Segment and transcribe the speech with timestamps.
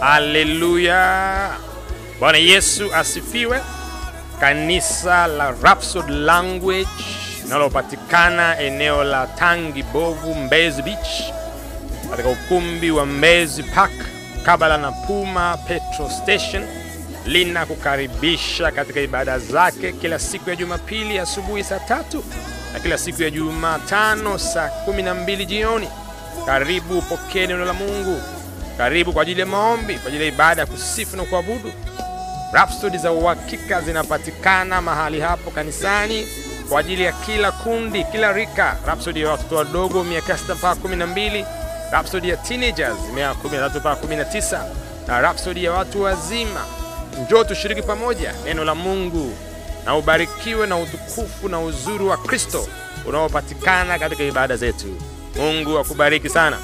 [0.00, 1.50] Haleluya!
[2.20, 3.60] Bwana Yesu asifiwe.
[4.40, 6.88] Kanisa la Rapsod Language
[7.44, 11.32] linalopatikana eneo la Tangi Bovu, Mbezi Beach,
[12.10, 13.92] katika ukumbi wa Mbezi Park
[14.42, 16.66] kabla na Puma Petro Station,
[17.26, 22.24] linakukaribisha katika ibada zake kila siku ya Jumapili asubuhi saa tatu
[22.72, 25.88] na kila siku ya Jumatano saa kumi na mbili jioni.
[26.46, 28.20] Karibu upokee neno la Mungu.
[28.78, 31.72] Karibu kwa ajili ya maombi, kwa ajili ya ibada ya kusifu na kuabudu.
[32.52, 36.28] Rhapsody za uhakika zinapatikana mahali hapo kanisani
[36.68, 38.76] kwa ajili ya kila kundi, kila rika.
[38.86, 41.44] Rhapsody ya watoto wadogo miaka sita mpaka kumi na mbili,
[41.92, 44.64] Rhapsody ya teenagers miaka kumi na tatu mpaka kumi na tisa
[45.06, 46.60] na Rhapsody ya watu wazima.
[47.26, 49.32] Njoo tushiriki pamoja neno la Mungu
[49.84, 52.68] na ubarikiwe na utukufu na uzuri wa Kristo
[53.06, 54.86] unaopatikana katika ibada zetu.
[55.36, 56.58] Mungu akubariki sana.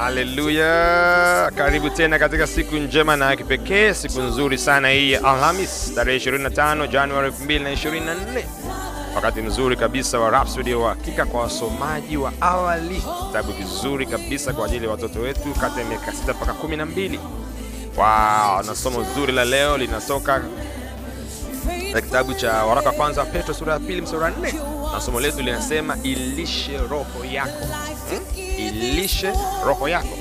[0.00, 1.50] Haleluya!
[1.56, 6.88] Karibu tena katika siku njema na kipekee, siku nzuri sana hii ya Alhamis tarehe 25
[6.88, 8.44] Januari 2024,
[9.14, 14.66] wakati mzuri kabisa wa Rhapsody wa hakika kwa wasomaji wa awali, kitabu kizuri kabisa kwa
[14.66, 17.18] ajili ya watoto wetu kati ya miaka 6 mpaka 12.
[17.96, 20.42] Wow, na somo zuri la leo linatoka
[21.92, 25.00] na kitabu cha waraka wa kwanza wa Petro sura ya pili mstari wa 4 na
[25.00, 27.66] somo letu linasema ilishe roho yako
[28.10, 28.20] hmm?
[28.58, 29.32] ilishe
[29.66, 30.18] roho yako.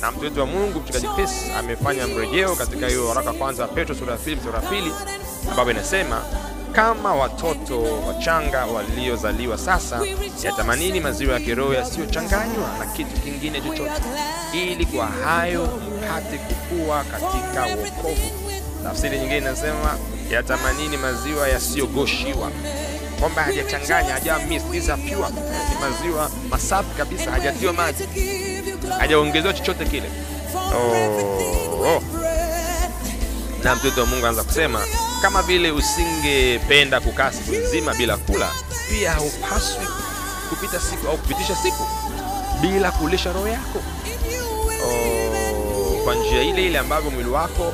[0.00, 3.68] Na mtu wetu wa Mungu mchungaji Chris amefanya mrejeo katika hiyo waraka wa kwanza wa
[3.68, 4.92] Petro sura ya pili mstari wa pili
[5.50, 6.22] ambapo inasema
[6.72, 10.00] kama watoto wachanga waliozaliwa sasa,
[10.42, 14.02] yatamanini maziwa ya kiroho yasiyochanganywa na kitu kingine chochote,
[14.52, 18.43] ili kwa hayo mpate kukua katika wokovu.
[18.84, 19.98] Tafsiri nyingine inasema
[20.30, 22.50] yatamanini maziwa yasiyogoshiwa,
[23.20, 25.28] kwamba hajachanganya, haja mix, these are pure,
[25.68, 28.04] ni maziwa masafi kabisa, hajatiwa maji,
[28.98, 30.10] hajaongezewa chochote kile.
[30.56, 32.02] Oh, oh.
[33.64, 34.80] Na mtoto wa Mungu anaanza kusema
[35.22, 38.50] kama vile usingependa kukaa siku nzima bila kula,
[38.90, 39.86] pia haupaswi
[40.50, 41.86] kupita siku au kupitisha siku
[42.60, 43.78] bila kulisha roho yako
[44.86, 47.72] oh, kwa njia ile ile ambavyo mwili wako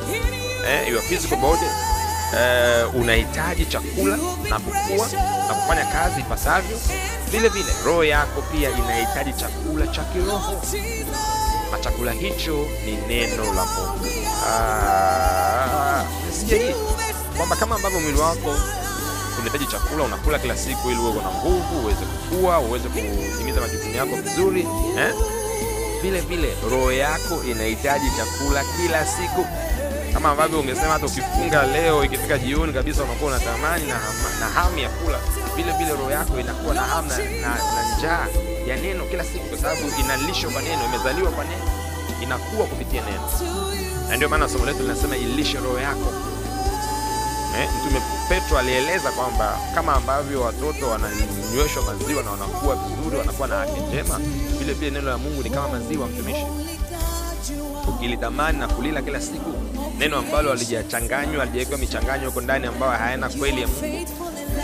[0.68, 1.66] eh, your physical body
[2.38, 4.16] eh, unahitaji chakula
[4.50, 5.08] na kukua
[5.48, 6.78] na kufanya kazi ipasavyo,
[7.30, 10.62] vile vile roho yako pia inahitaji chakula cha kiroho,
[11.72, 14.06] na chakula hicho ni neno la Mungu.
[14.48, 16.04] Ah,
[16.48, 16.74] hii
[17.36, 18.56] kwamba kama ambavyo mwili wako
[19.38, 24.16] unahitaji chakula, unakula kila siku ili uwe na nguvu, uweze kukua, uweze kutimiza majukumu yako
[24.16, 24.60] vizuri
[24.98, 25.14] eh?
[26.02, 29.46] Vile vile roho yako inahitaji chakula kila siku,
[30.12, 33.98] kama ambavyo ungesema hata ukifunga leo, ikifika jioni kabisa unakuwa unatamani na,
[34.40, 35.18] na hamu ya kula,
[35.56, 38.26] vile vile roho yako inakuwa na hamu na, na, na njaa
[38.66, 41.64] ya neno kila siku, kwa sababu inalishwa kwa neno, imezaliwa kwa neno,
[42.22, 43.30] inakuwa kupitia neno,
[44.08, 46.12] na ndio maana somo letu linasema ilishe roho yako.
[47.60, 53.62] Eh, Mtume Petro alieleza kwamba kama ambavyo watoto wananyweshwa maziwa na wanakuwa vizuri, wanakuwa na
[53.62, 54.18] afya njema,
[54.58, 56.46] vile vile neno la Mungu ni kama maziwa, mtumishi.
[57.88, 59.52] Ukilitamani na kulila kila siku,
[59.98, 64.06] neno ambalo halijachanganywa, halijawekewa michanganyo huko ndani ambayo hayana kweli ya Mungu,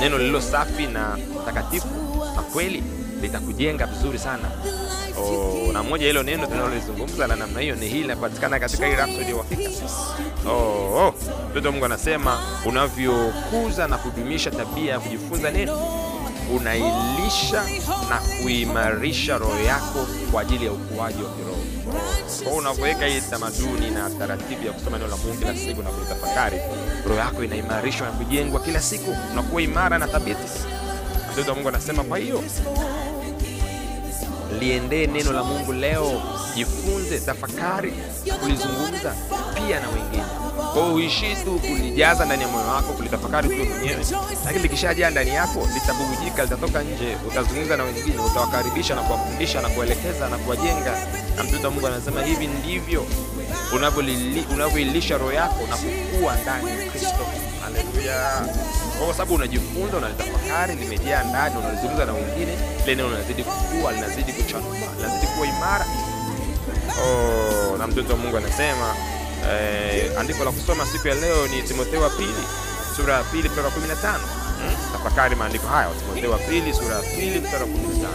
[0.00, 1.88] neno lililo safi na takatifu
[2.36, 2.82] na kweli,
[3.22, 4.50] litakujenga vizuri sana.
[5.20, 9.30] Oh, na moja hilo neno tunalolizungumza la namna hiyo ni hili linapatikana katika hii Rhapsody
[9.30, 9.70] ya uhakika.
[10.48, 10.52] Oh,
[11.06, 11.14] oh.
[11.50, 15.80] Mtoto wa Mungu anasema unavyokuza na kudumisha tabia ya kujifunza neno,
[16.54, 17.62] unailisha
[18.08, 21.56] na kuimarisha roho yako kwa ajili ya ukuaji wa kiroho.
[22.38, 25.90] Kwa hiyo unavyoweka hii tamaduni na taratibu ya kusoma neno la Mungu kila siku na
[25.90, 26.58] kulitafakari,
[27.08, 30.40] roho yako inaimarishwa na kujengwa kila siku, unakuwa imara na thabiti.
[31.32, 32.42] Mtoto wa Mungu anasema kwa hiyo
[34.60, 36.22] liendee neno la Mungu leo,
[36.54, 37.92] jifunze, tafakari,
[38.42, 39.14] kulizungumza
[39.54, 40.24] pia na wengine.
[40.76, 44.06] Kwa hiyo uishi tu kulijaza ndani ya moyo wako, kulitafakari tu mwenyewe,
[44.44, 50.28] lakini likishajaa ndani yako litabubujika, litatoka nje, utazungumza na wengine, utawakaribisha na kuwafundisha na kuelekeza
[50.28, 50.92] na kuwajenga.
[51.36, 53.06] Na mtoto wa Mungu anasema hivi ndivyo
[54.54, 57.26] unavyoilisha roho yako na kukua ndani ya Kristo.
[57.62, 58.46] Haleluya!
[59.04, 62.52] Kwa sababu unajifunza, unalitafakari, limejaa ndani, unalizungumza na wengine,
[62.84, 65.86] ile neno linazidi kukua, linazidi kuchanua, linazidi kuwa imara.
[67.02, 68.94] Oh, na mtoto wa Mungu anasema
[69.50, 72.44] eh, andiko la kusoma siku ya leo ni Timotheo wa pili
[72.96, 74.12] sura ya pili mstari wa 15.
[74.12, 74.76] Hmm?
[74.92, 78.08] Tafakari maandiko haya, Timotheo wa pili sura ya pili mstari wa 15,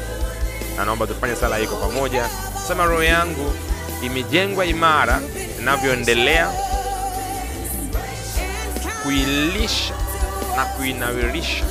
[0.78, 2.30] na naomba tufanye sala hii kwa pamoja.
[2.68, 3.54] Sema, roho yangu
[4.04, 5.22] imejengwa imara
[5.60, 6.52] inavyoendelea
[9.04, 9.94] kuilisha
[10.56, 11.66] na kuinawirisha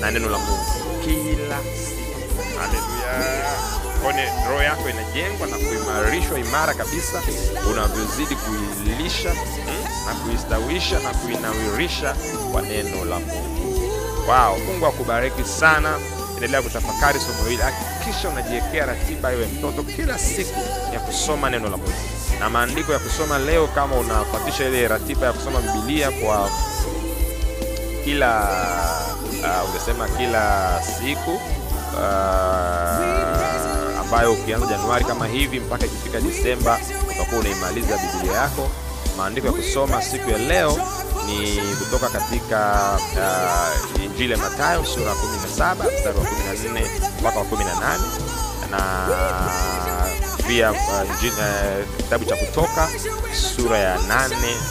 [0.00, 0.64] na neno la Mungu
[1.04, 2.58] kila siku.
[2.58, 3.73] Haleluya.
[4.04, 7.22] Kone roho yako inajengwa na kuimarishwa imara kabisa
[7.70, 12.14] unavyozidi kuilisha hmm, na kuistawisha na kuinawirisha
[12.52, 13.80] kwa neno la Mungu.
[14.28, 15.98] Wow, Mungu akubariki sana.
[16.34, 20.60] Endelea kutafakari somo hili, hakikisha unajiwekea ratiba iwe mtoto kila siku
[20.94, 21.92] ya kusoma neno la Mungu
[22.40, 23.66] na maandiko ya kusoma leo.
[23.66, 26.50] Kama unafuatisha ile ratiba ya kusoma Biblia kwa
[28.04, 28.48] kila
[29.42, 33.23] uh, ungesema kila siku uh,
[34.04, 36.80] ambayo ukianza Januari kama hivi mpaka ikifika Disemba
[37.14, 38.68] utakuwa unaimaliza Biblia yako.
[39.16, 40.78] Maandiko ya kusoma siku ya leo
[41.26, 42.80] ni kutoka katika
[43.96, 46.86] uh, Injili ya Mathayo sura ya 17 mstari wa 14
[47.20, 47.98] mpaka wa 18
[48.70, 48.80] na
[50.48, 52.88] pia uh, uh, kitabu cha Kutoka
[53.56, 54.02] sura ya 8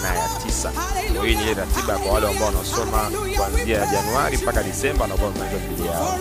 [0.02, 0.72] na ya 9.
[1.16, 5.60] Kwa hii ni ile ratiba kwa wale ambao wanaosoma kuanzia Januari mpaka Disemba wanakuwa wamemaliza
[5.68, 6.20] Biblia yao.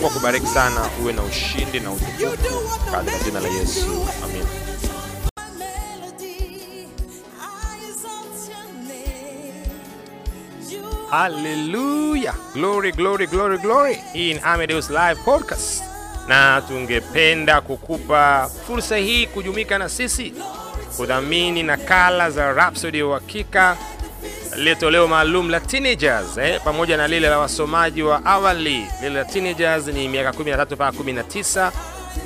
[0.00, 4.46] Mungu akubariki sana, uwe na ushindi na utukufu katika jina la Yesu, amin.
[11.10, 13.94] Haleluya, glory glory glory glory.
[14.12, 15.82] Hii ni Amadeus Live Podcast,
[16.28, 20.34] na tungependa kukupa fursa hii kujumuika na sisi
[20.96, 23.76] kudhamini nakala za Rhapsody ya Uhakika,
[24.56, 28.86] lile toleo maalum la teenagers eh, pamoja na lile la wasomaji wa awali.
[29.02, 31.70] Lile la teenagers ni miaka 13 mpaka 19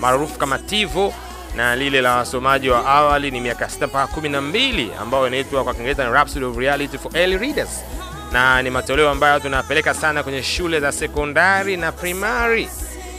[0.00, 1.14] maarufu kama TIVO,
[1.56, 6.10] na lile la wasomaji wa awali ni miaka 6 mpaka 12 ambayo inaitwa kwa Kiingereza
[6.10, 7.84] Rhapsody of Reality for Early Readers
[8.32, 12.68] na ni matoleo ambayo tunapeleka sana kwenye shule za sekondari na primary,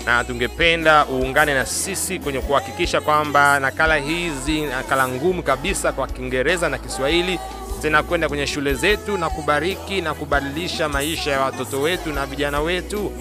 [0.05, 6.69] na tungependa uungane na sisi kwenye kuhakikisha kwamba nakala hizi, nakala ngumu kabisa kwa Kiingereza
[6.69, 7.39] na Kiswahili,
[7.81, 13.11] zinakwenda kwenye shule zetu na kubariki na kubadilisha maisha ya watoto wetu na vijana wetu.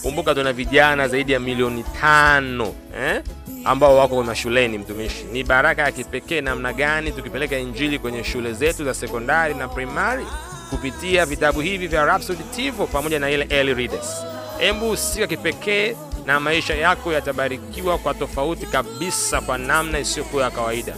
[0.02, 3.22] Kumbuka tuna vijana zaidi ya milioni tano eh,
[3.64, 4.78] ambao wako mashuleni.
[4.78, 9.68] Mtumishi, ni baraka ya kipekee namna gani tukipeleka injili kwenye shule zetu za sekondari na
[9.68, 10.26] primari
[10.70, 14.24] kupitia vitabu hivi vya Rhapsody TIVO pamoja na ile early readers.
[14.58, 15.96] Hebu sika kipekee
[16.26, 20.94] na maisha yako yatabarikiwa kwa tofauti kabisa, kwa namna isiyokuwa ya kawaida.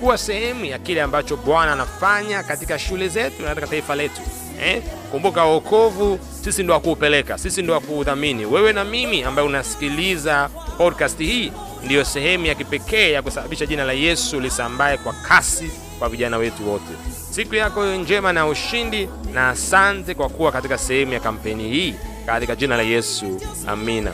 [0.00, 4.20] Kuwa sehemu ya kile ambacho Bwana anafanya katika shule zetu na katika taifa letu
[4.64, 4.82] eh?
[5.10, 8.46] Kumbuka wokovu, sisi ndo wakuupeleka, sisi ndo wakuudhamini.
[8.46, 10.48] Wewe na mimi ambaye unasikiliza
[10.78, 11.52] podcast hii,
[11.84, 16.70] ndiyo sehemu ya kipekee ya kusababisha jina la Yesu lisambaye kwa kasi kwa vijana wetu
[16.70, 16.92] wote.
[17.30, 21.94] Siku yako njema na ushindi, na asante kwa kuwa katika sehemu ya kampeni hii,
[22.26, 24.12] katika jina la Yesu, amina.